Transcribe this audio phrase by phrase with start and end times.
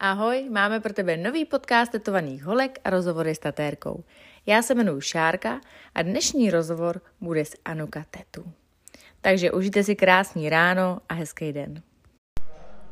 [0.00, 4.04] Ahoj, máme pro tebe nový podcast tetovaných holek a rozhovory s tatérkou.
[4.46, 5.60] Já se jmenuji Šárka
[5.94, 8.52] a dnešní rozhovor bude s Anuka Tetu.
[9.20, 11.82] Takže užijte si krásný ráno a hezký den.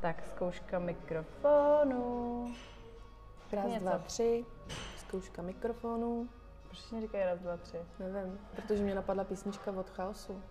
[0.00, 2.54] Tak zkouška mikrofonu.
[3.52, 4.44] Raz, dva, tři.
[4.96, 6.28] Zkouška mikrofonu.
[6.62, 7.76] Proč mi říkají raz, dva, tři?
[7.98, 10.42] Nevím, protože mě napadla písnička od chaosu.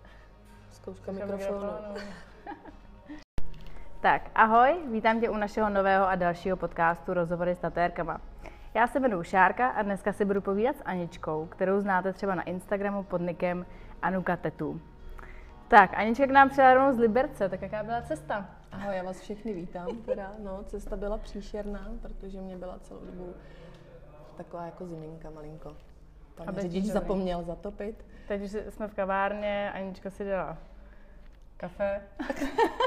[0.71, 1.37] Zkouška mikrofonu.
[1.37, 1.95] mikrofonu.
[4.05, 8.21] Tak, ahoj, vítám tě u našeho nového a dalšího podcastu Rozhovory s tatérkama.
[8.73, 12.43] Já se jmenuji Šárka a dneska si budu povídat s Aničkou, kterou znáte třeba na
[12.43, 13.65] Instagramu pod nikem
[14.01, 14.81] Anuka Tetu.
[15.67, 18.49] Tak, Anička k nám přijela rovnou z Liberce, tak jaká byla cesta?
[18.71, 19.87] Ahoj, já vás všechny vítám.
[20.05, 23.33] Teda, no, cesta byla příšerná, protože mě byla celou dobu
[24.37, 25.75] taková jako ziminka malinko.
[26.35, 28.05] Pan řidič zapomněl zatopit.
[28.27, 30.57] Teď jsme v kavárně, Anička si dala
[31.57, 32.01] kafe.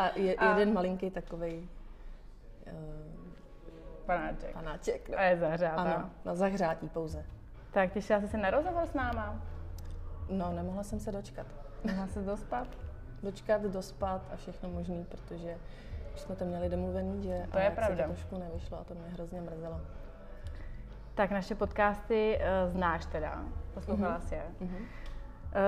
[0.00, 1.68] A, je, a jeden malinký takový
[2.66, 3.20] uh,
[4.06, 4.52] panáček.
[4.52, 5.18] panáček no.
[5.18, 5.82] A je zahřátá.
[5.82, 7.24] Ano, na zahřátí pouze.
[7.70, 9.40] Tak těšila jsi se na rozhovor s náma?
[10.30, 11.46] No, nemohla jsem se dočkat.
[11.84, 12.68] Mohla se dospat?
[13.22, 15.56] Dočkat, dospat a všechno možný, protože
[16.14, 18.04] už jsme to měli domluvený, že to je pravda.
[18.04, 19.80] to trošku nevyšlo a to mě hrozně mrzelo.
[21.14, 24.28] Tak naše podcasty uh, znáš teda, poslouchala mm-hmm.
[24.28, 24.42] jsi je.
[24.60, 24.84] Mm-hmm.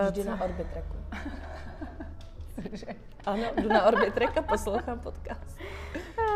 [0.03, 0.31] Uh, Vždy co?
[0.31, 0.37] na
[2.59, 3.01] Orbitreku.
[3.27, 5.59] Ano, jdu na Orbitrek a poslouchám podcast.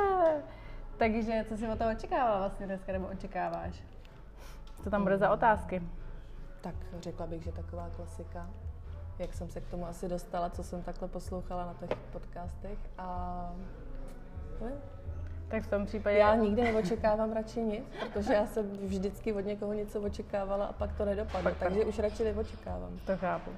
[0.97, 3.83] Takže co jsi o toho očekávala vlastně dneska, nebo očekáváš?
[4.84, 5.83] Co tam bude za otázky?
[6.61, 8.50] Tak řekla bych, že taková klasika.
[9.19, 13.53] Jak jsem se k tomu asi dostala, co jsem takhle poslouchala na těch podcastech a?
[15.48, 16.17] Tak v tom případě...
[16.17, 20.97] Já nikdy neočekávám radši nic, protože já jsem vždycky od někoho něco očekávala a pak
[20.97, 22.98] to nedopadlo, pak takže už radši neočekávám.
[23.06, 23.51] To chápu.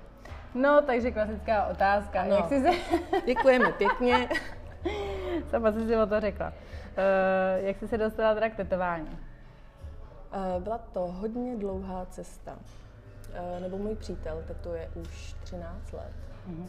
[0.55, 2.25] No, takže klasická otázka.
[2.25, 2.37] No.
[2.37, 2.71] Jak jsi se...
[3.27, 4.29] Děkujeme pěkně.
[5.51, 6.49] Sama jsi si o to řekla.
[6.49, 9.09] Uh, jak jsi se dostala teda k tetování?
[9.09, 12.53] Uh, byla to hodně dlouhá cesta.
[12.55, 16.13] Uh, nebo můj přítel tetuje už 13 let.
[16.51, 16.67] Uh-huh.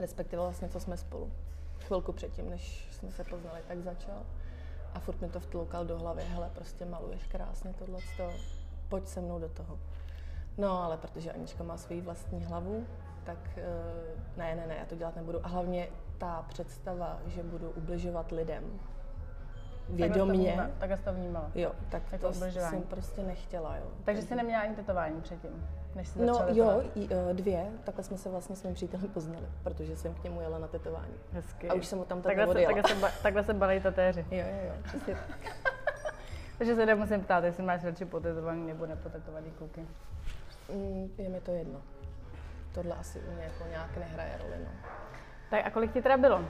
[0.00, 1.32] Respektive vlastně, co jsme spolu.
[1.78, 4.22] Chvilku předtím, než jsme se poznali, tak začal.
[4.94, 7.98] A furt mi to vtloukal do hlavy, hele, prostě maluješ krásně tohle,
[8.88, 9.78] pojď se mnou do toho.
[10.58, 12.86] No, ale protože Anička má svoji vlastní hlavu,
[13.26, 15.46] tak uh, ne, ne, ne, já to dělat nebudu.
[15.46, 15.88] A hlavně
[16.18, 18.64] ta představa, že budu ubližovat lidem
[19.88, 20.70] vědomě.
[20.78, 21.50] Takhle jsi to vnímala.
[21.54, 23.86] Jo, tak jako to jsem prostě nechtěla, jo.
[24.04, 25.68] Takže jsi neměla ani tetování předtím?
[25.94, 29.46] Než jsi no jo, i, uh, dvě, takhle jsme se vlastně s mým přítelem poznali,
[29.62, 31.14] protože jsem k němu jela na tetování.
[31.32, 31.68] Hezky.
[31.68, 34.26] A už jsem ho tam takhle se, takhle, se, ba, takhle se balí tatéři.
[34.30, 35.16] Jo, jo, jo, přesně
[36.58, 39.86] Takže se nemusím ptát, jestli máš radši potetovaný nebo nepotetovaný kluky.
[40.72, 41.80] Mm, je mi to jedno
[42.76, 44.56] tohle asi u mě jako nějak nehraje roli.
[44.64, 44.70] No.
[45.50, 46.44] Tak a kolik ti teda bylo,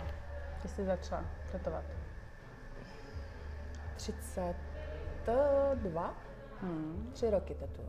[0.60, 1.84] když jsi začala tetovat?
[3.97, 6.14] 32.
[6.60, 7.10] Hmm.
[7.12, 7.88] Tři roky tetuju.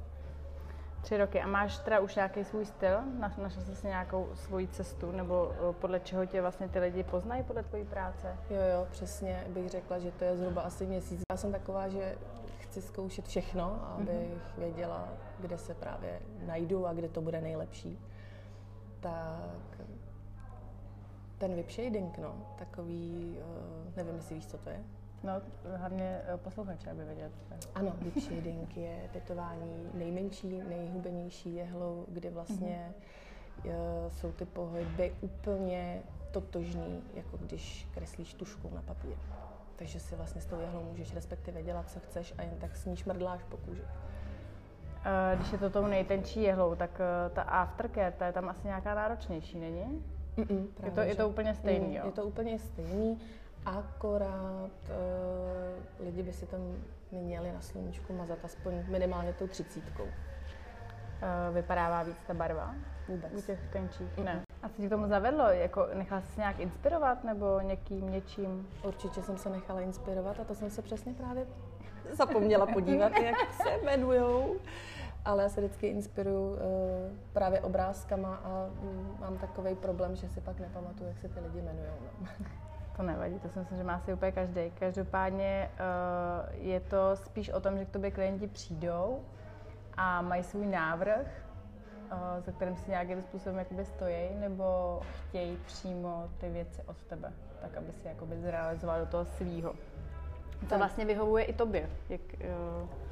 [1.01, 1.41] Tři roky.
[1.41, 2.99] A máš teda už nějaký svůj styl?
[3.19, 5.11] Našla jsi si nějakou svoji cestu?
[5.11, 8.37] Nebo eh, podle čeho tě vlastně ty lidi poznají podle tvojí práce?
[8.49, 11.21] Jo, jo, přesně bych řekla, že to je zhruba asi měsíc.
[11.31, 12.15] Já jsem taková, že
[12.59, 14.39] chci zkoušet všechno, abych mm-hmm.
[14.57, 15.09] věděla,
[15.39, 17.99] kde se právě najdu a kde to bude nejlepší
[18.99, 19.81] tak
[21.37, 24.83] ten whip shading, no, takový, uh, nevím, jestli víš, co to je.
[25.23, 25.31] No,
[25.75, 27.59] hlavně eh, posluchače, aby věděl, co to je.
[27.75, 32.93] Ano, whip shading je tetování nejmenší, nejhubenější jehlou, kdy vlastně
[33.63, 34.09] mm-hmm.
[34.09, 39.17] jsou ty pohyby úplně totožný, jako když kreslíš tuškou na papír.
[39.75, 42.85] Takže si vlastně s tou jehlou můžeš respektive dělat, co chceš a jen tak s
[42.85, 43.83] ní šmrdláš po kůži.
[45.07, 48.67] Eh, když je to tou nejtenčí jehlou, tak eh, ta aftercare, ta je tam asi
[48.67, 50.03] nějaká náročnější, není?
[50.37, 52.01] Mm-mm, je, to, je to úplně stejný, jo?
[52.05, 53.19] Je to úplně stejný,
[53.65, 56.59] akorát uh, lidi by si tam
[57.11, 60.03] měli na sluníčku mazat aspoň minimálně tou třicítkou.
[60.03, 62.75] Uh, vypadává víc ta barva?
[63.07, 63.33] Vůbec.
[63.33, 64.17] U těch tenčích?
[64.17, 64.23] Mm-mm.
[64.23, 64.41] Ne.
[64.63, 65.43] A co ti k tomu zavedlo?
[65.43, 68.67] Jako, nechala jsi se nějak inspirovat nebo někým, něčím?
[68.83, 71.45] Určitě jsem se nechala inspirovat a to jsem se přesně právě
[72.11, 74.55] zapomněla podívat, jak se jmenujou.
[75.27, 76.57] Ale já se vždycky inspiruju uh,
[77.33, 81.59] právě obrázkama a um, mám takový problém, že si pak nepamatuju, jak se ty lidi
[81.59, 81.87] jmenují.
[82.21, 82.27] No.
[82.97, 84.71] To nevadí, to si myslím, že má si úplně každý.
[84.79, 89.21] Každopádně uh, je to spíš o tom, že k tobě klienti přijdou
[89.97, 91.27] a mají svůj návrh,
[92.11, 97.33] uh, za kterým si nějakým způsobem jakoby stojí, nebo chtějí přímo ty věci od tebe,
[97.61, 99.73] tak aby si jakoby zrealizoval do toho svýho.
[100.69, 101.89] To vlastně vyhovuje i tobě.
[102.09, 103.06] Jak, uh...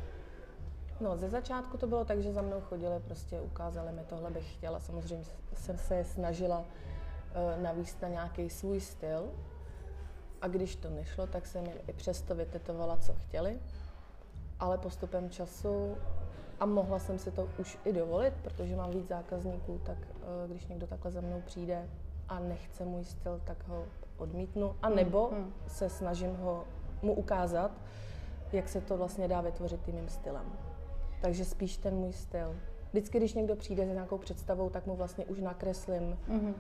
[0.99, 4.53] No, ze začátku to bylo tak, že za mnou chodili, prostě ukázali mi tohle bych
[4.53, 4.79] chtěla.
[4.79, 9.29] Samozřejmě jsem se snažila uh, navíst na nějaký svůj styl,
[10.41, 13.59] A když to nešlo, tak jsem jim i přesto vytetovala, co chtěli.
[14.59, 15.97] Ale postupem času,
[16.59, 20.67] a mohla jsem si to už i dovolit, protože mám víc zákazníků, tak eh, když
[20.67, 21.89] někdo takhle za mnou přijde
[22.29, 23.85] a nechce můj styl, tak ho
[24.17, 24.75] odmítnu.
[24.81, 25.53] A nebo hmm.
[25.67, 26.63] se snažím ho
[27.01, 27.71] mu ukázat,
[28.51, 30.45] jak se to vlastně dá vytvořit tím mým stylem.
[31.21, 32.55] Takže spíš ten můj styl.
[32.91, 36.49] Vždycky, když někdo přijde s nějakou představou, tak mu vlastně už nakreslím mm-hmm.
[36.49, 36.53] uh,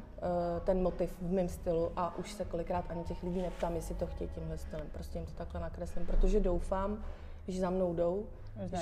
[0.63, 4.07] ten motiv v mém stylu a už se kolikrát ani těch lidí neptám, jestli to
[4.07, 4.87] chtějí tímhle stylem.
[4.93, 7.03] Prostě jim to takhle nakreslím, protože doufám,
[7.47, 8.25] že za mnou jdou,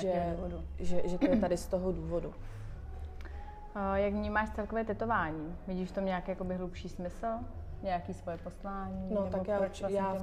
[0.00, 0.36] že,
[0.78, 2.34] že, že to je tady z toho důvodu.
[3.94, 5.56] Jak vnímáš celkové tetování?
[5.66, 7.26] Vidíš v tom nějaký jakoby, hlubší smysl?
[7.82, 9.14] Nějaký svoje poslání?
[9.14, 10.16] No tak já, vlastně já,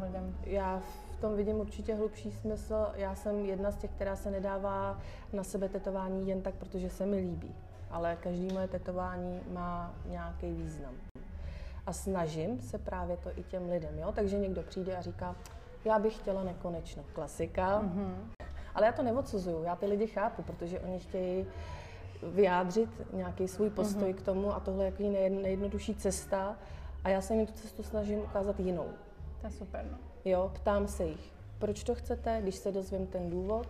[0.45, 2.87] já v tom vidím určitě hlubší smysl.
[2.95, 4.99] Já jsem jedna z těch, která se nedává
[5.33, 7.55] na sebe tetování jen tak, protože se mi líbí.
[7.91, 10.93] Ale každý moje tetování má nějaký význam.
[11.85, 14.11] A snažím se právě to i těm lidem, jo?
[14.15, 15.35] Takže někdo přijde a říká,
[15.85, 17.03] já bych chtěla nekonečno.
[17.13, 17.81] Klasika.
[17.81, 18.15] Mm-hmm.
[18.75, 21.45] Ale já to neodsuzuju, já ty lidi chápu, protože oni chtějí
[22.23, 24.15] vyjádřit nějaký svůj postoj mm-hmm.
[24.15, 26.55] k tomu a tohle je nejjednodušší cesta
[27.03, 28.87] a já se jim tu cestu snažím ukázat jinou.
[29.41, 30.10] To je super, no.
[30.25, 33.67] Jo, ptám se jich, proč to chcete, když se dozvím ten důvod,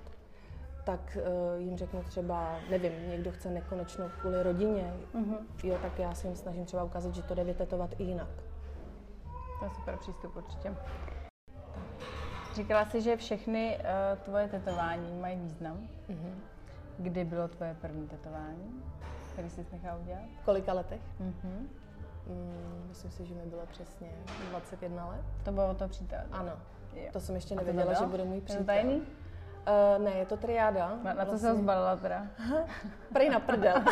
[0.83, 5.38] tak uh, jim řeknu třeba, nevím, někdo chce nekonečno kvůli rodině, mm-hmm.
[5.63, 8.30] jo, tak já se jim snažím třeba ukázat, že to jde vytetovat i jinak.
[9.59, 10.75] To je super přístup určitě.
[12.54, 15.88] Říkala jsi, že všechny uh, tvoje tetování mají význam.
[16.09, 16.33] Mm-hmm.
[16.97, 18.83] Kdy bylo tvoje první tetování,
[19.33, 20.24] který jsi nechala udělat?
[20.42, 21.01] V kolika letech?
[21.21, 21.68] Mm-hmm.
[22.31, 24.10] Mm, myslím si, že mi bylo přesně
[24.50, 25.22] 21 let.
[25.44, 26.19] To bylo to přítel?
[26.31, 26.51] Ano.
[26.95, 27.10] Jo.
[27.13, 28.66] To jsem ještě nevěděla, že bude můj přítel.
[28.66, 28.95] Tajný?
[28.95, 30.89] Uh, ne, je to triáda.
[30.89, 31.25] Na, na vlastně.
[31.25, 32.28] co se vlastně- zbalila teda?
[33.13, 33.83] Prej na prdel.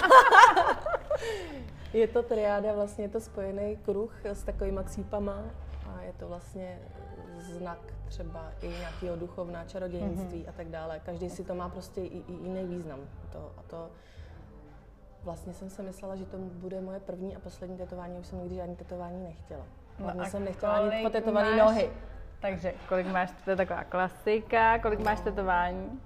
[1.94, 5.44] je to triáda, vlastně je to spojený kruh s takovýma cípama
[5.88, 6.80] a je to vlastně
[7.40, 10.50] znak třeba i nějakého duchovná čarodějnictví mm-hmm.
[10.50, 11.00] a tak dále.
[11.06, 13.00] Každý si to má prostě i, i jiný význam.
[13.32, 13.90] To, a to
[15.24, 18.56] vlastně jsem si myslela, že to bude moje první a poslední tetování, už jsem nikdy
[18.56, 19.66] žádný tetování nechtěla.
[20.00, 21.90] No Hlavně no jsem nechtěla ani potetovaný máš, nohy.
[22.42, 25.06] Takže kolik máš, to je taková klasika, kolik no.
[25.06, 26.02] máš tetování?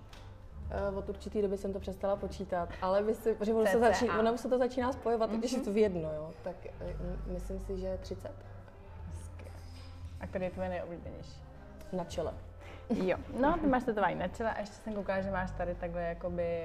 [0.92, 4.38] Uh, od určitý doby jsem to přestala počítat, ale myslím, že ono se, začí, ono
[4.38, 5.40] se to začíná spojovat, mm-hmm.
[5.40, 6.32] když je to v jedno, jo.
[6.44, 8.32] Tak uh, myslím si, že 30.
[10.20, 11.42] A který je tvoje nejoblíbenější?
[11.92, 12.34] Na čele.
[12.90, 16.02] Jo, no, ty máš tetování na čele a ještě jsem koukala, že máš tady takhle
[16.02, 16.62] jakoby...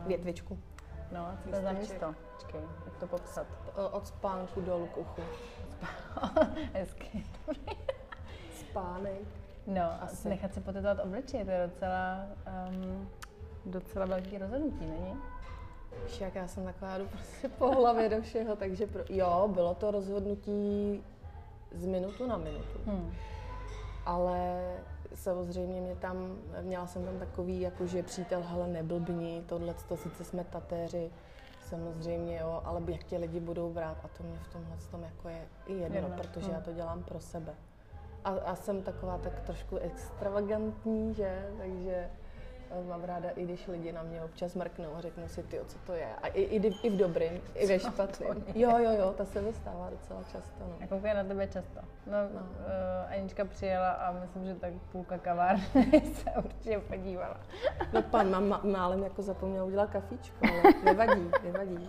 [0.00, 0.58] Um, Větvičku.
[1.12, 2.14] No, co to je za místo?
[2.36, 3.46] Počkej, jak to popsat?
[3.92, 5.22] Od spánku dolů k uchu.
[6.74, 7.24] Hezky.
[8.60, 9.22] Spánek.
[9.66, 10.28] No, Asi.
[10.28, 12.26] nechat se potetovat obličeje, to je docela,
[12.68, 13.08] um,
[13.66, 15.16] docela velký rozhodnutí, není?
[16.06, 19.90] Však já jsem taková, jdu prostě po hlavě do všeho, takže pro, jo, bylo to
[19.90, 21.02] rozhodnutí
[21.72, 22.78] z minutu na minutu.
[22.86, 23.14] Hmm.
[24.06, 24.62] Ale
[25.14, 30.44] samozřejmě mě tam, měla jsem tam takový, jakože přítel, hele, neblbni, tohle, to sice jsme
[30.44, 31.10] tatéři,
[31.60, 35.28] samozřejmě, jo, ale jak tě lidi budou brát a to mě v tomhle tom jako
[35.28, 36.16] je i jedno, jedno.
[36.16, 36.54] protože hmm.
[36.54, 37.54] já to dělám pro sebe.
[38.24, 42.10] A, a jsem taková tak trošku extravagantní, že, takže
[42.88, 45.92] mám ráda, i když lidi na mě občas mrknou a řeknou si, ty, co to
[45.92, 46.08] je.
[46.22, 48.44] A i, i, i v dobrým, i ve špatným.
[48.54, 50.60] Jo, jo, jo, to se mi stává docela často.
[50.60, 50.76] No.
[50.80, 51.80] Já koukám na tebe často.
[52.06, 52.40] No, no.
[52.40, 55.62] Uh, Anička přijela a myslím, že tak půlka kavárny
[56.14, 57.36] se určitě podívala.
[57.92, 61.88] No pan, mám málem jako zapomněl udělat kafíčko, ale nevadí, nevadí.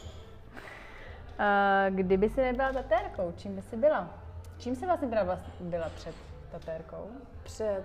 [1.40, 4.10] Uh, kdyby si nebyla tatérkou, čím by si byla?
[4.58, 6.16] Čím jsi vlastně teda byla před
[6.54, 7.08] tatérkou?
[7.44, 7.84] Před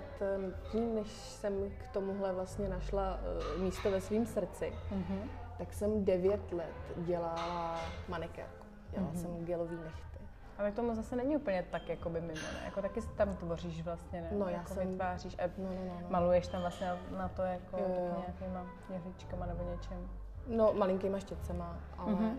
[0.73, 3.19] tím, než jsem k tomuhle vlastně našla
[3.57, 5.29] uh, místo ve svém srdci, mm-hmm.
[5.59, 8.67] tak jsem devět let dělala manikérku.
[8.91, 9.21] Dělala mm-hmm.
[9.21, 10.19] jsem gelový nechty.
[10.59, 12.63] Ale k tomu zase není úplně tak jako by mimo, ne?
[12.65, 14.29] Jako taky si tam tvoříš vlastně, ne?
[14.33, 14.89] No, já jako jsem...
[14.89, 16.07] vytváříš a no, no, no, no.
[16.11, 18.25] maluješ tam vlastně na to jako jo, jo.
[18.27, 20.09] nějakýma měříčkama nebo něčem.
[20.47, 22.37] No, malinkýma štětcema, ale mm-hmm.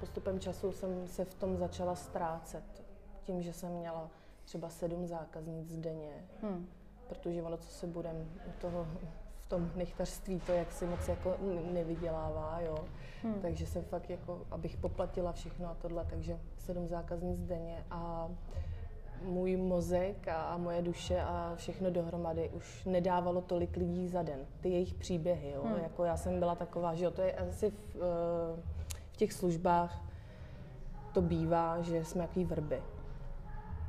[0.00, 2.64] postupem času jsem se v tom začala ztrácet.
[3.22, 4.08] Tím, že jsem měla
[4.46, 6.66] třeba sedm zákaznic denně, hmm.
[7.08, 8.86] protože ono, co se budem toho
[9.46, 11.36] v tom nechtařství, to jak si moc jako
[11.72, 12.84] nevydělává, jo.
[13.22, 13.34] Hmm.
[13.42, 18.28] Takže jsem fakt jako, abych poplatila všechno a tohle, takže sedm zákaznic denně a
[19.22, 24.38] můj mozek a, a moje duše a všechno dohromady už nedávalo tolik lidí za den.
[24.60, 25.62] Ty jejich příběhy, jo.
[25.64, 25.82] Hmm.
[25.82, 28.62] Jako já jsem byla taková, že jo, to je asi v, eh,
[29.10, 30.02] v těch službách
[31.12, 32.82] to bývá, že jsme jaký vrby.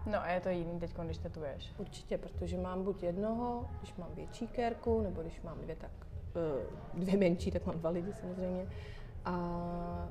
[0.05, 1.73] No a je to jiný teď, když tetuješ?
[1.77, 5.91] Určitě, protože mám buď jednoho, když mám větší kérku, nebo když mám dvě, tak
[6.35, 8.67] eh, dvě menší, tak mám dva lidi samozřejmě.
[9.25, 10.09] A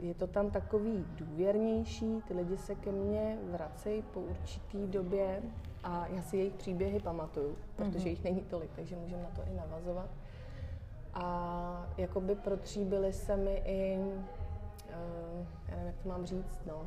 [0.00, 5.42] je to tam takový důvěrnější, ty lidi se ke mně vracejí po určitý době
[5.84, 8.08] a já si jejich příběhy pamatuju, protože mm-hmm.
[8.08, 10.10] jich není tolik, takže můžeme na to i navazovat.
[11.14, 16.82] A jakoby protříbily se mi i, uh, já nevím, jak to mám říct, no,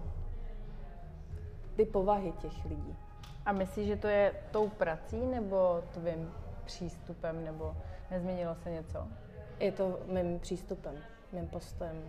[1.75, 2.95] ty povahy těch lidí.
[3.45, 6.31] A myslíš, že to je tou prací nebo tvým
[6.65, 7.75] přístupem, nebo
[8.11, 9.07] nezměnilo se něco?
[9.59, 10.95] Je to mým přístupem,
[11.31, 12.03] mým postojem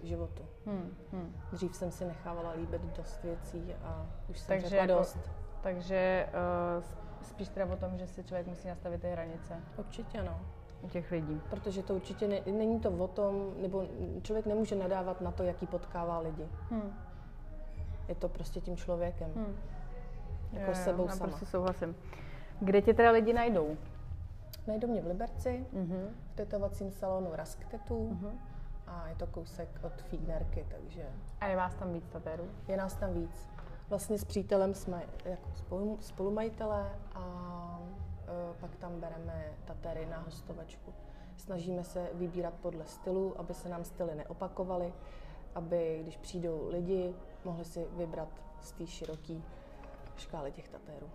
[0.00, 0.42] k životu.
[0.66, 1.34] Hmm, hmm.
[1.52, 5.30] Dřív jsem si nechávala líbit dost věcí a už jsem takže řekla jako, dost.
[5.62, 6.28] Takže
[6.78, 6.84] uh,
[7.22, 9.60] spíš teda o tom, že si člověk musí nastavit ty hranice.
[9.76, 10.40] Určitě no.
[10.82, 11.40] U těch lidí.
[11.50, 13.86] Protože to určitě ne, není to o tom, nebo
[14.22, 16.48] člověk nemůže nadávat na to, jaký potkává lidi.
[16.70, 16.98] Hmm.
[18.12, 19.30] Je to prostě tím člověkem.
[19.34, 19.56] Hmm.
[20.52, 21.28] Jako jo, sebou sama.
[21.30, 21.96] Prostě souhlasím.
[22.60, 23.76] Kde tě teda lidi najdou?
[24.66, 26.08] Najdou mě v Liberci, uh-huh.
[26.32, 28.32] v tetovacím salonu Rasktetu uh-huh.
[28.86, 31.06] a je to kousek od Fignerky, takže...
[31.40, 32.44] A je vás tam víc tatérů?
[32.68, 33.48] Je nás tam víc.
[33.88, 37.80] Vlastně s přítelem jsme jako spolu, spolumajitelé a
[38.28, 40.92] e, pak tam bereme tatéry na hostovačku.
[41.36, 44.92] Snažíme se vybírat podle stylu, aby se nám styly neopakovaly,
[45.54, 47.14] aby když přijdou lidi,
[47.44, 48.28] mohli si vybrat
[48.60, 49.34] z té široké
[50.16, 51.06] škály těch tatérů.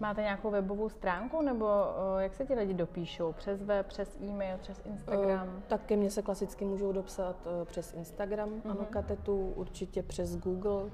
[0.00, 3.32] Máte nějakou webovou stránku, nebo uh, jak se ti lidi dopíšou?
[3.32, 5.48] Přes web, přes e-mail, přes Instagram?
[5.48, 8.70] Uh, tak ke mně se klasicky můžou dopsat uh, přes Instagram, uh-huh.
[8.70, 10.90] ano, katetu, určitě přes Google,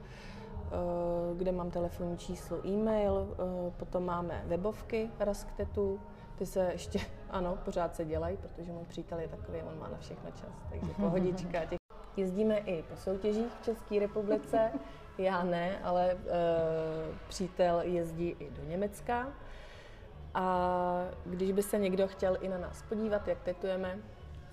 [1.36, 3.36] kde mám telefonní číslo, e-mail,
[3.76, 6.00] potom máme webovky Rasktetu,
[6.36, 6.98] ty se ještě,
[7.30, 10.92] ano, pořád se dělají, protože můj přítel je takový, on má na všechno čas, takže
[10.94, 11.64] pohodička.
[11.64, 11.78] Těch...
[12.16, 14.70] Jezdíme i po soutěžích v České republice,
[15.18, 16.16] já ne, ale e,
[17.28, 19.28] přítel jezdí i do Německa.
[20.34, 23.98] A když by se někdo chtěl i na nás podívat, jak tetujeme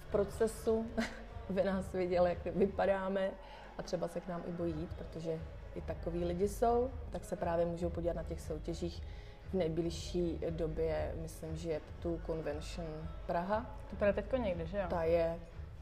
[0.08, 0.86] v procesu,
[1.50, 3.32] by nás viděl, jak vypadáme
[3.78, 5.40] a třeba se k nám i bojí jít, protože
[5.76, 9.02] i takový lidi jsou, tak se právě můžou podívat na těch soutěžích
[9.50, 12.88] v nejbližší době, myslím, že je tu Convention
[13.26, 13.78] Praha.
[13.90, 14.86] To bude teďko někdy, že jo?
[14.90, 15.40] Ta je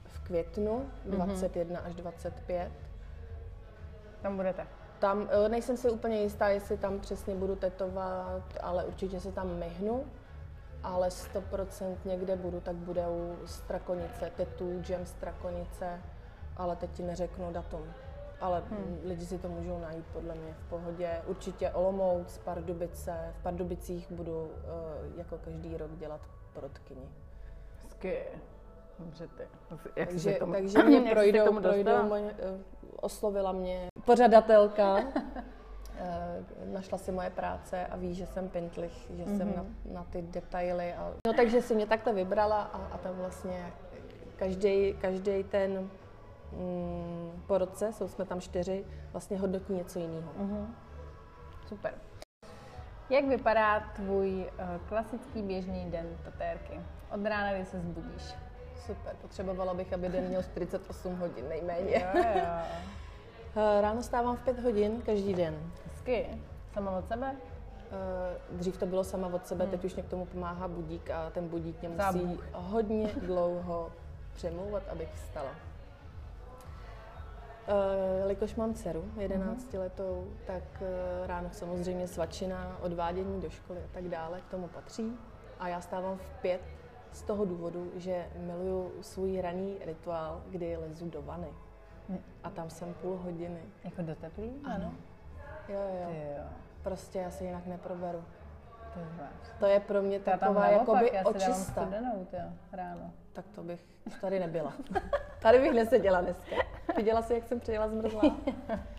[0.07, 1.87] v květnu 21 mm-hmm.
[1.87, 2.71] až 25
[4.21, 4.67] tam budete?
[4.99, 9.55] Tam eh, nejsem si úplně jistá, jestli tam přesně budu tetovat, ale určitě se tam
[9.59, 10.05] myhnu.
[10.83, 16.01] Ale 100% někde budu, tak bude u Strakonice, tetu, jam Strakonice,
[16.57, 17.93] ale teď ti neřeknu datum.
[18.41, 18.99] Ale hmm.
[19.03, 21.21] lidi si to můžou najít podle mě v pohodě.
[21.25, 23.33] Určitě Olomouc, Pardubice.
[23.39, 24.49] V Pardubicích budu uh,
[25.17, 26.21] jako každý rok dělat
[26.53, 27.09] porotkyni.
[27.83, 28.23] Hezky.
[28.99, 29.43] Dobře, ty.
[29.95, 32.61] Jak takže, tomu, takže mě projdou, projdou moje, uh,
[32.95, 34.97] oslovila mě pořadatelka,
[35.97, 39.37] eh, našla si moje práce a ví, že jsem pintlich, že mm-hmm.
[39.37, 40.93] jsem na, na ty detaily.
[40.93, 41.13] A...
[41.27, 43.73] No takže si mě takhle vybrala a, a tam vlastně
[44.35, 45.89] každý, každý ten
[46.51, 50.31] mm, po roce, jsou jsme tam čtyři, vlastně hodnotí něco jiného.
[50.39, 50.65] Mm-hmm.
[51.67, 51.93] Super.
[53.09, 56.81] Jak vypadá tvůj uh, klasický běžný den tatérky?
[57.11, 58.46] Od rána, kdy se zbudíš?
[58.85, 62.07] Super, potřebovala bych, aby den měl 48 hodin nejméně.
[62.15, 62.41] Jo, jo.
[63.55, 65.71] Eh, ráno stávám v 5 hodin každý den.
[65.85, 66.27] Hezky.
[66.73, 67.35] Sama od sebe?
[68.51, 69.71] Uh, dřív to bylo sama od sebe, hmm.
[69.71, 72.43] teď už mě k tomu pomáhá budík a ten budík mě musí Zábuk.
[72.53, 73.91] hodně dlouho
[74.33, 75.49] přemlouvat, abych vstala.
[75.49, 75.55] Uh,
[78.19, 79.81] jelikož mám dceru, 11 hmm.
[79.81, 80.87] letou, tak uh,
[81.27, 85.17] ráno samozřejmě svačina, odvádění do školy a tak dále k tomu patří.
[85.59, 86.61] A já stávám v pět
[87.17, 91.47] z toho důvodu, že miluju svůj raný rituál, kdy lezu do vany.
[92.43, 93.59] A tam jsem půl hodiny.
[93.83, 94.51] Jako do teplý?
[94.63, 94.93] Ano.
[95.69, 96.07] Jo, jo.
[96.09, 96.43] Ty jo.
[96.83, 98.23] Prostě já se jinak neproberu.
[98.93, 101.53] To je, to je pro mě taková jakoby já očista.
[101.53, 103.11] Studenou, tyjo, ráno.
[103.33, 103.85] Tak to bych
[104.21, 104.73] tady nebyla.
[105.41, 106.55] tady bych neseděla dneska.
[106.95, 108.21] Viděla jsi, jak jsem přijela zmrzlá?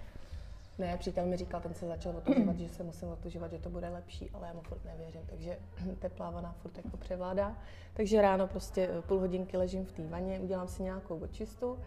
[0.79, 3.89] Ne, přítel mi říkal, ten se začal otužovat, že se musím otužovat, že to bude
[3.89, 5.59] lepší, ale já mu furt nevěřím, takže
[5.99, 7.57] teplá vana furt jako převládá.
[7.95, 11.79] Takže ráno prostě půl hodinky ležím v té vaně, udělám si nějakou očistu,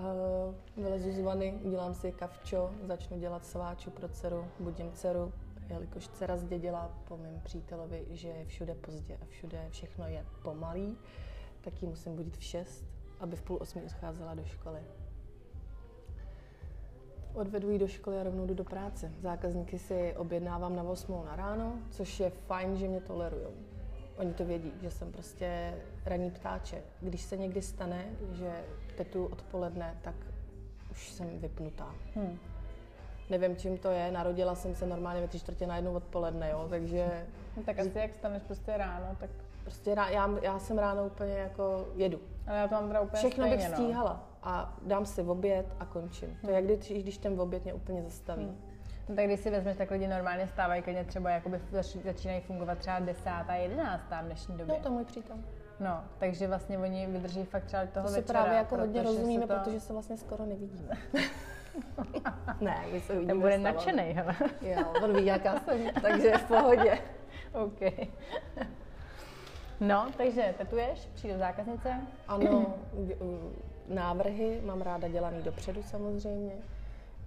[0.00, 5.32] Uh, vylezu z vany, udělám si kavčo, začnu dělat sváču pro dceru, budím dceru,
[5.68, 10.98] jelikož dcera zdědila po mém přítelovi, že je všude pozdě a všude všechno je pomalý,
[11.60, 12.84] tak ji musím budit v šest,
[13.20, 14.80] aby v půl osmi odcházela do školy.
[17.38, 19.12] Odvedu ji do školy a rovnou jdu do práce.
[19.20, 23.52] Zákazníky si objednávám na 8 na ráno, což je fajn, že mě tolerujou.
[24.16, 26.82] Oni to vědí, že jsem prostě raní ptáče.
[27.00, 28.64] Když se někdy stane, že
[28.96, 30.14] tetu odpoledne, tak
[30.90, 31.94] už jsem vypnutá.
[32.14, 32.38] Hmm.
[33.30, 34.10] Nevím, čím to je.
[34.12, 37.26] Narodila jsem se normálně ve tři čtvrtě na jednu odpoledne, jo, takže...
[37.56, 39.30] No, tak asi jak staneš prostě ráno, tak...
[39.62, 42.20] Prostě rá, já, já jsem ráno úplně jako jedu.
[42.46, 43.84] Ale já to mám teda úplně Všechno stejně, bych no.
[43.84, 46.38] stíhala a dám si oběd a končím.
[46.40, 48.44] To je jak když, když ten oběd mě úplně zastaví.
[48.44, 48.56] Hmm.
[49.08, 52.78] No tak když si vezmeš, tak lidi normálně stávají, klidně třeba jakoby zač- začínají fungovat
[52.78, 54.74] třeba desátá, jedenáctá v dnešní době.
[54.74, 55.36] No, to můj přítel.
[55.80, 58.40] No, takže vlastně oni vydrží fakt třeba toho To si večera.
[58.42, 59.54] právě jako hodně rozumíme, to...
[59.54, 60.88] protože se vlastně skoro nevidíme.
[62.60, 64.36] ne, my se uvidíme Ten bude nadšený, hele.
[64.60, 66.98] Jo, on ví, jaká jsem, takže je v pohodě.
[67.52, 68.08] OK.
[69.80, 72.00] No, takže tetuješ, přijde zákaznice.
[72.28, 72.74] Ano,
[73.88, 76.52] návrhy mám ráda dělaný dopředu samozřejmě,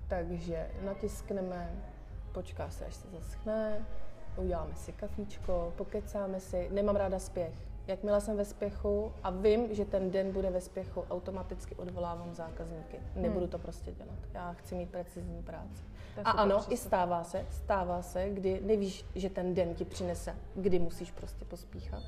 [0.07, 1.71] takže natiskneme,
[2.31, 3.85] počká se, až se zaschne,
[4.37, 7.70] uděláme si kafíčko, pokecáme si, nemám ráda spěch.
[7.87, 12.99] Jakmile jsem ve spěchu a vím, že ten den bude ve spěchu, automaticky odvolávám zákazníky.
[13.15, 14.19] Nebudu to prostě dělat.
[14.33, 15.83] Já chci mít precizní práci.
[16.23, 20.79] A ano, i stává se, stává se, kdy nevíš, že ten den ti přinese, kdy
[20.79, 22.03] musíš prostě pospíchat.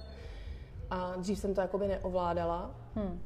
[0.90, 3.20] A dřív jsem to jakoby neovládala, Hm.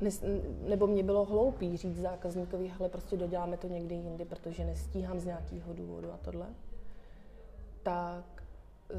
[0.00, 0.24] Nes,
[0.68, 5.24] nebo mě bylo hloupý říct zákazníkovi, ale prostě doděláme to někdy jindy, protože nestíhám z
[5.24, 6.46] nějakého důvodu a tohle.
[7.82, 8.33] Tak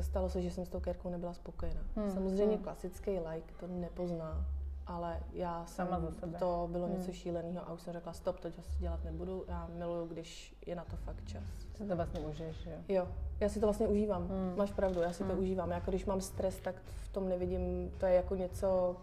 [0.03, 1.81] stalo se, že jsem s tou kérkou nebyla spokojená.
[1.95, 2.63] Hmm, Samozřejmě hmm.
[2.63, 4.45] klasický like to nepozná,
[4.87, 6.37] ale já jsem, Sama za sebe.
[6.39, 6.97] to bylo Hmm.
[6.97, 10.75] něco šíleného a už jsem řekla, stop, to asi dělat nebudu, já miluju, když je
[10.75, 11.43] na to fakt čas.
[11.75, 12.71] Si to vlastně užiješ, jo?
[12.87, 13.07] Jo,
[13.39, 14.27] já si to vlastně užívám.
[14.27, 14.53] Hmm.
[14.57, 15.39] Máš pravdu, já si to Hmm.
[15.39, 15.71] užívám.
[15.71, 18.95] Jako když mám stres, tak v tom nevidím, to je jako něco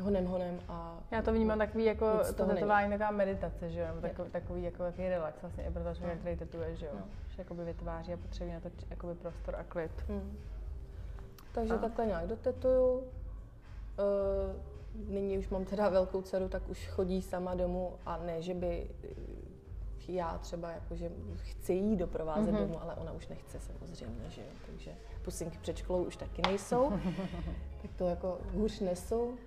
[0.00, 0.98] honem honem a...
[1.10, 3.86] Já to vnímám takový jako to tetování, taková meditace, že jo?
[4.00, 6.20] Takový, takový jako takový relax vlastně i pro toho člověka, No.
[6.20, 6.92] který tetuje, že jo?
[6.94, 7.04] No.
[7.28, 9.90] Že jakoby vytváří a potřebuje na to jakoby prostor a klid.
[10.08, 10.38] Hmm.
[11.52, 11.78] Takže A?
[11.78, 12.92] takhle nějak dotetuju.
[12.98, 13.04] Uh,
[15.08, 18.90] nyní už mám teda velkou dceru, tak už chodí sama domů a ne, že by
[19.04, 19.08] eh,
[20.08, 22.60] já třeba jakože chci jí doprovázet Mhm.
[22.62, 24.46] domů, ale ona už nechce samozřejmě, že jo.
[24.66, 24.90] Takže
[25.22, 26.90] pusinky před školou už taky nejsou.
[27.82, 29.38] tak to jako hůř nesu.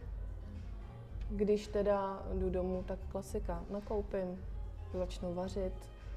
[1.35, 4.45] Když teda jdu domů, tak klasika, nakoupím,
[4.93, 5.73] začnu vařit.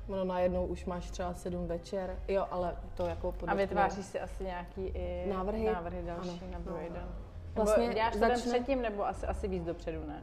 [0.09, 3.57] Ono najednou už máš třeba sedm večer, jo, ale to jako A podotknu.
[3.57, 5.65] vytváříš si asi nějaký i Návrhy?
[5.73, 6.53] návrhy další Ano.
[6.53, 6.95] na druhý No.
[6.95, 7.09] den.
[7.55, 10.23] Vlastně děláš to den začne- předtím, nebo asi, asi víc dopředu, ne?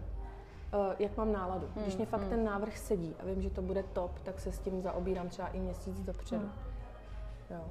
[0.74, 1.68] Uh, jak mám náladu.
[1.76, 2.30] Hmm, Když mě fakt hmm.
[2.30, 5.48] ten návrh sedí a vím, že to bude top, tak se s tím zaobírám třeba
[5.48, 6.42] i měsíc dopředu.
[6.42, 6.52] Hmm.
[7.50, 7.64] Jo.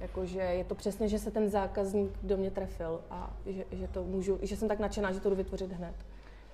[0.00, 4.04] Jakože je to přesně, že se ten zákazník do mě trefil a že, že to
[4.04, 5.94] můžu, že jsem tak nadšená, že to jdu vytvořit hned.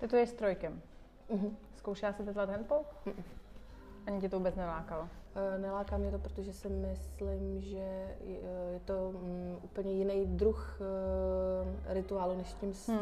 [0.00, 0.82] Tetuješ s trojkem.
[1.30, 1.56] Mhm.
[1.76, 2.90] Zkoušela jsi tetovat handpoke?
[3.06, 3.22] Mm-mm.
[4.06, 5.02] Ani tě to vůbec nelákalo.
[5.02, 7.76] Uh, neláká mě to, protože si myslím, že
[8.24, 13.00] je, je to mm, úplně jiný druh uh, rituálu než tím s Hmm.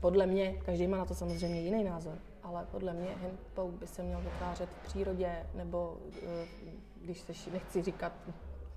[0.00, 4.02] podle mě, každý má na to samozřejmě jiný názor, ale podle mě handpoke by se
[4.02, 6.28] měl vytvářet v přírodě, nebo uh,
[7.02, 8.12] když seš, nechci říkat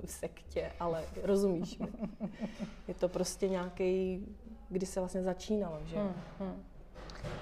[0.06, 1.88] v sektě, ale rozumíš mi.
[2.88, 4.26] Je to prostě nějaký,
[4.72, 5.98] kdy se vlastně začínalo, že?
[5.98, 6.14] Hmm.
[6.40, 6.64] Hmm.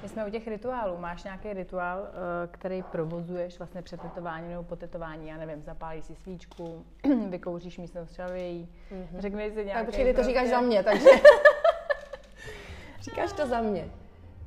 [0.03, 0.97] My jsme u těch rituálů.
[0.97, 5.27] Máš nějaký rituál, eh, který provozuješ vlastně před tetováním nebo po tetování?
[5.27, 6.85] Já nevím, zapálíš si svíčku,
[7.29, 9.21] vykouříš místnost šalvějí, Mhm.
[9.21, 9.71] řekneš si nějaký...
[9.79, 11.07] Tak počkej, ty to říkáš za mě, takže...
[13.01, 13.87] říkáš to za mě.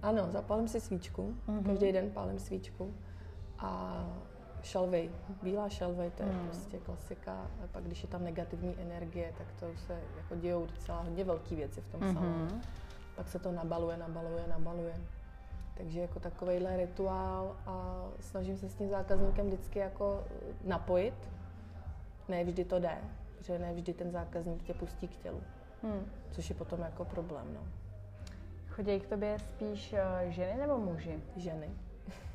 [0.02, 1.64] Ano, zapálím si svíčku, Mhm.
[1.64, 2.94] každý den pálím svíčku
[3.58, 3.94] a
[4.62, 5.10] šalvej,
[5.42, 6.46] bílá šalvej, to je Mhm.
[6.48, 7.32] prostě klasika.
[7.32, 11.54] A pak, když je tam negativní energie, tak to se jako dějou docela hodně velké
[11.54, 12.14] věci v tom Mhm.
[12.14, 12.60] salonu.
[13.16, 14.94] Pak se to nabaluje, nabaluje, nabaluje.
[15.74, 20.24] Takže jako takovejhle rituál a snažím se s tím zákazníkem vždycky jako
[20.64, 21.14] napojit.
[22.28, 22.98] Ne vždy to jde,
[23.38, 25.40] protože ne vždy ten zákazník tě pustí k tělu,
[25.82, 26.04] Hmm.
[26.30, 27.60] což je potom jako problém, no.
[28.68, 31.22] Chodí k tobě spíš eh, ženy nebo muži?
[31.36, 31.70] Ženy.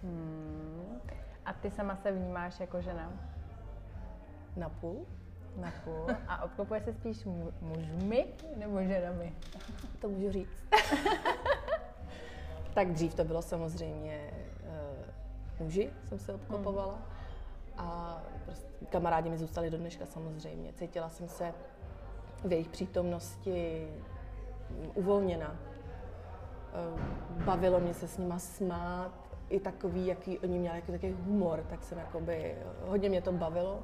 [0.03, 0.99] Hmm.
[1.47, 3.11] A ty sama se vnímáš jako žena?
[4.55, 5.05] Napůl.
[5.55, 6.07] Na půl.
[6.27, 9.33] A obklopuje se spíš mu- mužmi nebo ženami?
[10.01, 10.63] To můžu říct.
[12.73, 14.31] tak dřív to bylo samozřejmě
[14.63, 15.05] uh,
[15.59, 16.99] muži, jsem se obklopovala.
[17.77, 20.73] A prostě kamarádi mi zůstali do dneška samozřejmě.
[20.73, 21.53] Cítila jsem se
[22.43, 23.87] v jejich přítomnosti
[24.69, 25.55] mm, uvolněna.
[26.73, 31.63] Eh, Bavilo mě se s nima smát, i takový, jaký oni měli, jaký takový humor,
[31.69, 32.55] tak jsem jakoby,
[32.85, 33.79] hodně mě to bavilo.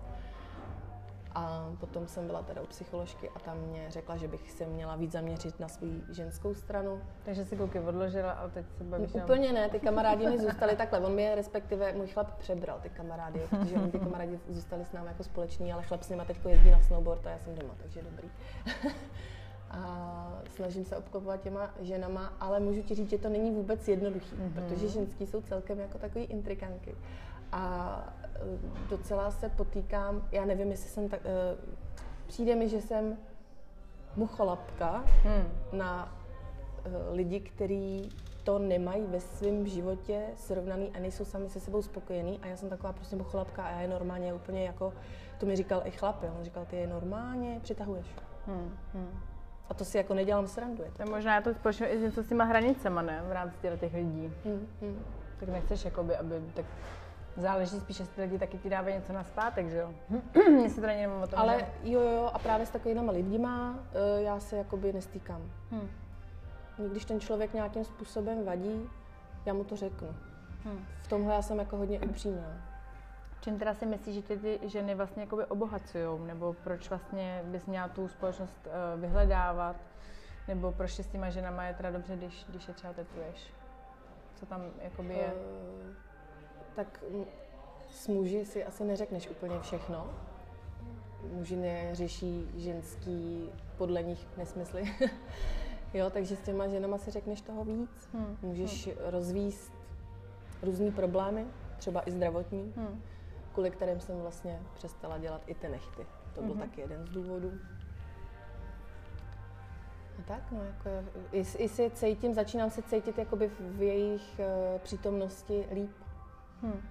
[1.35, 4.95] A potom jsem byla teda u psycholožky a tam mě řekla, že bych se měla
[4.95, 7.01] víc zaměřit na svou ženskou stranu.
[7.25, 10.75] Takže si kluky odložila a teď se bavíš jenom- Úplně ne, ty kamarádi mi zůstali
[10.75, 10.99] takhle.
[10.99, 15.07] On mě respektive, můj chlap přebral ty kamarády, protože oni ty kamarádi zůstali s námi
[15.07, 18.01] jako společní, ale chlap s nima teď jezdí na snowboard a já jsem doma, takže
[18.01, 18.29] dobrý.
[19.73, 24.35] A snažím se obklopovat těma ženama, ale můžu ti říct, že to není vůbec jednoduchý,
[24.35, 24.53] Mhm.
[24.53, 26.95] protože ženský jsou celkem jako takový intrikanky.
[27.51, 28.39] A eh,
[28.89, 31.57] docela se potýkám, já nevím, jestli jsem tak, eh,
[32.27, 33.17] přijde mi, že jsem
[34.15, 35.43] mucholapka hmm.
[35.71, 36.17] na
[37.11, 38.09] lidi, kteří
[38.43, 42.69] to nemají ve svém životě srovnaný a nejsou sami se sebou spokojení a já jsem
[42.69, 44.93] taková prostě mucholapka a já je normálně úplně jako,
[45.39, 48.05] to mi říkal i chlap, on říkal, ty je normálně přitahuješ.
[48.47, 48.77] Hmm.
[48.93, 49.19] Hmm.
[49.69, 50.83] A to si jako nedělám srandu.
[50.83, 53.23] Je to možná to společně i něco s těma hranicema, ne?
[53.27, 54.33] V rámci těch lidí.
[54.45, 54.67] Hmm.
[54.81, 54.99] Hmm.
[55.39, 56.65] Tak nechceš, jakoby, aby tak
[57.37, 59.93] Záleží spíš, jestli lidi taky ti dávají něco na zpátek, že jo?
[60.63, 64.39] Jestli to není o tom, Ale jo, jo, a právě s takovými lidma eh, já
[64.39, 65.41] se jakoby nestýkám.
[65.71, 65.89] Hmm.
[66.91, 68.89] Když ten člověk nějakým způsobem vadí,
[69.45, 70.07] já mu to řeknu.
[70.63, 70.85] Hmm.
[71.01, 72.72] V tomhle já jsem jako hodně upřímná.
[73.43, 76.19] Čím teda si myslíš, že tě ty ženy vlastně jakoby obohacují?
[76.27, 79.75] Nebo proč vlastně bys měla tu společnost uh, vyhledávat?
[80.47, 83.53] Nebo proč s těma ženama je teda dobře, když, když je třeba tetuješ?
[84.35, 85.33] Co tam jakoby je?
[85.33, 85.95] Uh,
[86.75, 87.03] tak
[87.89, 90.09] s muži si asi neřekneš úplně všechno.
[91.33, 94.83] Muži neřeší ženský podle nich nesmysly.
[95.93, 98.09] jo, takže s těma ženama si řekneš toho víc.
[98.13, 98.37] Hmm.
[98.41, 98.95] Můžeš hmm.
[99.05, 99.73] rozvíst
[100.61, 101.45] různé problémy,
[101.77, 102.73] třeba i zdravotní.
[102.77, 103.01] Hmm
[103.53, 106.05] kvůli kterým jsem vlastně přestala dělat i ty nechty.
[106.35, 106.59] To byl mm-hmm.
[106.59, 107.51] taky jeden z důvodů.
[110.19, 110.89] A tak, no, jako,
[111.31, 115.91] i, i si cítím, začínám se cítit jakoby v jejich uh, přítomnosti líp.
[116.61, 116.81] Hmm.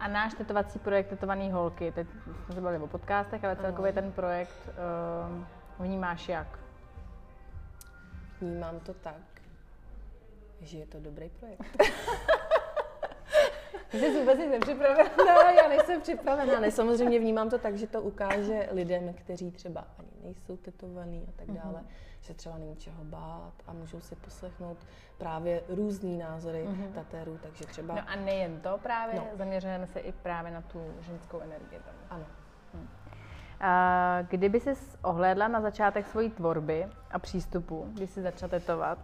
[0.00, 2.06] A náš tetovací projekt Tetovaný holky, teď
[2.44, 6.58] jsme se bavili o podcastech, ale celkově ten projekt uh, vnímáš jak?
[8.40, 9.42] Vnímám to tak,
[10.60, 11.62] že je to dobrý projekt.
[13.90, 15.10] Ty jsi vůbec nejsem připravená.
[15.16, 16.60] Ne, já nejsem připravená.
[16.60, 21.32] Ne, samozřejmě vnímám to tak, že to ukáže lidem, kteří třeba ani nejsou tetovaní a
[21.36, 22.20] tak dále, mm-hmm.
[22.20, 24.78] že třeba není čeho bát a můžou si poslechnout
[25.18, 26.92] právě různý názory mm-hmm.
[26.92, 27.94] tatérů, takže třeba...
[27.94, 29.26] No a nejen to právě, no.
[29.34, 31.94] zaměřujeme se i právě na tu ženskou energii tam.
[32.10, 32.24] Ano.
[32.74, 32.88] Hm.
[33.60, 34.70] A kdyby jsi
[35.02, 38.98] ohlédla na začátek svojí tvorby a přístupu, když jsi začala tetovat,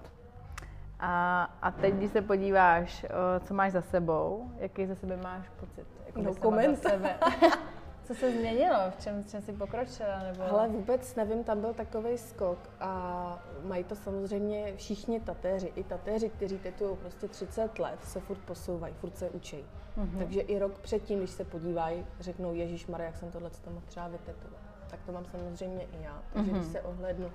[1.04, 3.06] a, a teď, když se podíváš,
[3.44, 5.86] co máš za sebou, jaký za sebe máš pocit?
[6.06, 6.82] Jako no koment.
[6.82, 7.14] Sebe.
[8.04, 8.78] Co se změnilo?
[8.90, 10.22] V čem, v čem jsi pokročila?
[10.22, 10.52] Nebo...
[10.52, 15.72] Ale vůbec nevím, tam byl takový skok a mají to samozřejmě všichni tatéři.
[15.76, 19.64] I tatéři, kteří tetují prostě 30 let, se furt posouvají, furt se učí.
[19.98, 20.18] Mm-hmm.
[20.18, 24.08] Takže i rok předtím, když se podívají, řeknou, Ježíš Maria, jak jsem tohle mohl třeba
[24.08, 24.60] vytetovat.
[24.90, 26.22] Tak to mám samozřejmě i já.
[26.32, 26.56] Takže mm-hmm.
[26.56, 27.30] když se ohlednu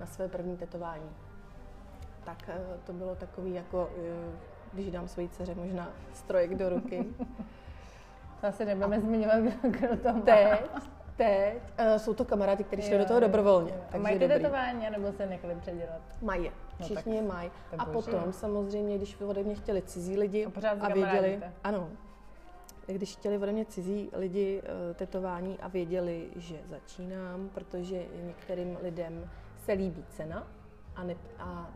[0.00, 1.10] na své první tetování,
[2.24, 4.36] tak eh, to bylo takový jako, eh,
[4.72, 7.06] když dám své dceře možná strojek do ruky.
[8.40, 9.00] to asi nebudeme a...
[9.00, 10.20] zmiňovat, kdo to má.
[10.20, 10.60] Teď,
[11.16, 11.62] teď.
[11.80, 13.72] Uh, jsou to kamarádi, kteří šli do toho dobrovolně.
[13.92, 16.00] A mají ty tetování, nebo se nechali předělat?
[16.22, 17.50] Mají No, Všichni je mají.
[17.78, 18.32] A potom je.
[18.32, 21.88] samozřejmě, když ode mě chtěli cizí lidi a, a věděli, ano,
[22.86, 24.62] když chtěli ode mě cizí lidi
[24.94, 29.30] tetování a věděli, že začínám, protože některým lidem
[29.64, 30.46] se líbí cena
[30.96, 31.70] a, ne, a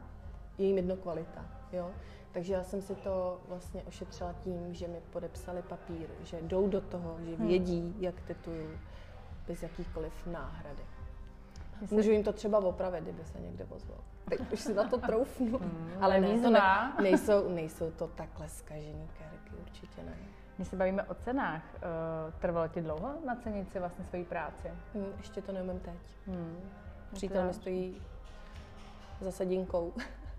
[0.58, 1.44] je jim jedno kvalita.
[1.72, 1.90] Jo?
[2.32, 6.80] Takže já jsem si to vlastně ošetřila tím, že mi podepsali papír, že jdou do
[6.80, 7.46] toho, že hmm.
[7.46, 8.78] vědí, jak tetuju,
[9.46, 10.82] bez jakýchkoliv náhrady.
[11.80, 11.98] Myslím...
[11.98, 13.98] Můžu jim to třeba opravit, kdyby se někde ozval.
[14.28, 15.58] Teď už si na to troufnu.
[15.62, 20.16] Hmm, ale ne, to ne, nejsou, nejsou to takhle skažený kerky, určitě ne.
[20.58, 21.62] My se bavíme o cenách.
[21.74, 24.70] Uh, trvalo ti dlouho nacenit si vlastně svoji práci?
[24.94, 25.94] Hmm, ještě to neumím teď.
[26.26, 26.70] Hmm.
[27.12, 28.02] Přítel mi stojí
[29.20, 29.92] za sedinkou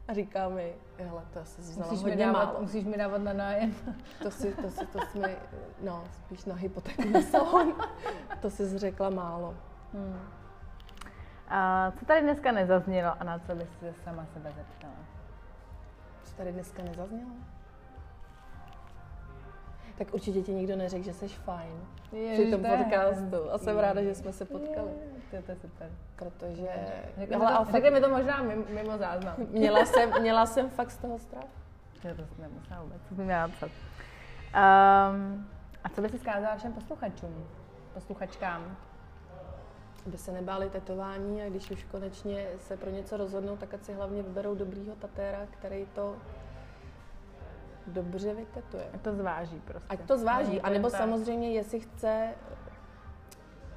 [0.08, 2.62] a říká mi, hele, to asi znala musíš hodně dávat, málo.
[2.62, 3.76] Musíš mi dávat na nájem.
[4.24, 5.36] To si, to si, to jsme,
[5.84, 7.74] no, spíš na hypotéku salon.
[8.42, 9.56] to si řekla málo.
[9.94, 10.20] Hmm.
[11.50, 14.94] A co tady dneska nezaznělo a na co bys se sama sebe zeptala?
[16.24, 17.32] Co tady dneska nezaznělo?
[19.98, 23.52] Tak určitě ti nikdo neřekl, že jsi fajn je, při tom podcastu.
[23.52, 24.92] A jsem ráda, že jsme se potkali.
[25.34, 25.92] Je, to je super.
[26.16, 26.68] Protože...
[27.18, 29.36] Řekli, mi, to, fakt, mi to možná mimo, záznam.
[29.50, 31.50] Měla jsem, měla jsem fakt z toho strach.
[32.04, 33.70] Já to nemusela vůbec, to měla napsat.
[33.70, 35.48] Um,
[35.84, 37.48] a co by si zkázala všem posluchačům,
[37.94, 38.78] posluchačkám?
[40.06, 43.94] Aby se nebáli tetování a když už konečně se pro něco rozhodnou, tak ať si
[43.94, 46.16] hlavně vyberou dobrýho tatéra, který to
[47.88, 48.90] dobře vytetuje.
[48.94, 49.88] Ať to zváží prostě.
[49.90, 52.34] Ať to zváží, a nebo samozřejmě, jestli chce,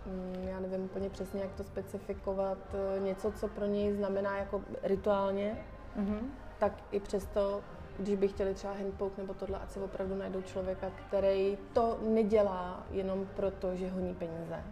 [0.07, 4.63] mm, já nevím úplně přesně, jak to specifikovat, eh, něco, co pro něj znamená jako
[4.83, 5.65] rituálně,
[5.97, 6.21] mm-hmm.
[6.59, 7.63] tak i přesto,
[7.99, 12.87] když by chtěli třeba handpoke nebo tohle, ať si opravdu najdou člověka, který to nedělá
[12.91, 14.65] jenom proto, že honí peníze,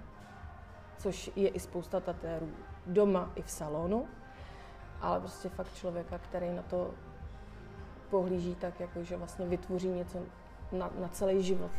[0.98, 2.50] což je i spousta tatérů
[2.86, 4.08] doma i v salonu,
[5.00, 6.94] ale prostě fakt člověka, který na to
[8.10, 10.18] pohlíží tak, jako že vlastně vytvoří něco
[10.72, 11.70] na, na celý život.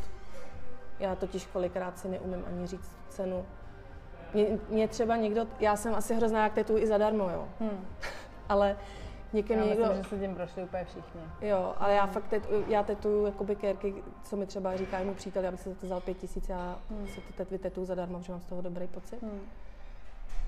[0.98, 3.46] Já totiž kolikrát si neumím ani říct cenu.
[4.34, 7.48] Mě, mě třeba někdo, já jsem asi hrozná, jak tetuju i zadarmo, jo.
[7.60, 7.86] Hmm.
[8.48, 8.76] ale
[9.32, 9.82] někým já někdo...
[9.82, 11.20] myslím, že se tím prošli úplně všichni.
[11.40, 15.44] Jo, ale já fakt tetuju, já tetuju jakoby kérky, co mi třeba říká můj přítel,
[15.44, 17.08] já bych si za to vzal pět tisíc, já hmm.
[17.08, 19.22] se to tet, vytetuju zadarmo, protože mám z toho dobrý pocit.
[19.22, 19.40] Hmm.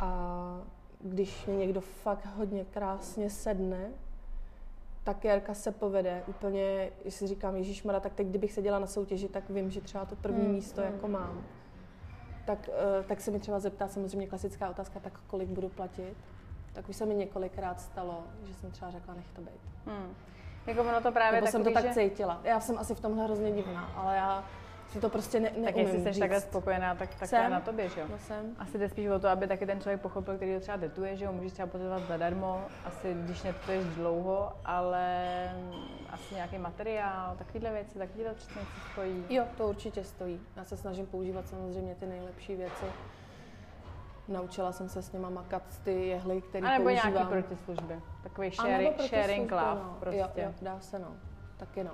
[0.01, 0.61] A
[1.01, 3.91] když mě někdo fakt hodně krásně sedne,
[5.05, 9.29] ta kérka se povede úplně, jestli říkám Ježíš Mara, tak teď kdybych seděla na soutěži,
[9.29, 10.55] tak vím, že třeba to první hmm.
[10.55, 10.93] místo hmm.
[10.93, 11.45] jako mám.
[12.47, 16.17] Tak, uh, tak se mi třeba zeptá samozřejmě klasická otázka, tak kolik budu platit.
[16.73, 19.61] Tak už se mi několikrát stalo, že jsem třeba řekla, nech to být.
[19.87, 20.15] Hmm.
[20.67, 22.41] Jako ono to právě Nebo takový, jsem to tak cítila.
[22.45, 24.45] Já jsem asi v tomhle hrozně divná, ale já
[24.93, 26.21] si to prostě ne, neumím Tak jestli jsi říct.
[26.21, 27.39] takhle spokojená, tak, tak jsem.
[27.39, 28.07] to je na tobě, že jo?
[28.11, 28.57] No jsem.
[28.59, 31.27] Asi jde spíš o to, aby taky ten člověk pochopil, který ho třeba detuje, že
[31.27, 35.17] ho můžeš třeba potřebovat zadarmo, asi když netetuješ dlouho, ale
[36.11, 39.25] asi nějaký materiál, takovéhle věci, takovéhle přesně něco stojí.
[39.31, 40.41] Jo, to určitě stojí.
[40.57, 42.85] Já se snažím používat samozřejmě ty nejlepší věci.
[44.29, 47.13] Naučila jsem se s nima makat ty jehly, které A nebo používám.
[47.13, 47.95] nějaký protislužby.
[48.23, 49.97] Takový sharing, sharing love no.
[50.01, 50.19] prostě.
[50.21, 51.09] Jo, jo, dá se no.
[51.57, 51.91] Taky no.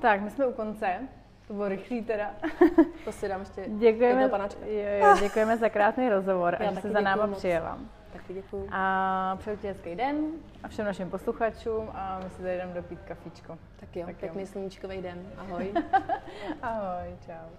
[0.00, 1.08] Tak, my jsme u konce.
[1.48, 2.30] To bylo rychlý teda.
[3.04, 4.28] To si dám ještě Děkujeme, jo,
[5.00, 7.38] jo, děkujeme za krásný rozhovor a Já že taky jsi za náma moc.
[7.38, 7.78] přijela.
[8.12, 8.68] Taky děkuju.
[8.72, 10.16] A přeju ti hezký den
[10.62, 13.58] a všem našim posluchačům a my si tady jdeme dopít kafičko.
[13.80, 14.18] Tak jo, Tak tak jo.
[14.20, 15.18] pěkný sluníčkový den.
[15.38, 15.72] Ahoj.
[16.62, 17.50] Ahoj, čau.